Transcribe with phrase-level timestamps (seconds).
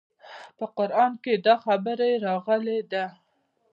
[0.57, 3.05] په قران کښې دا خبره راغلې ده.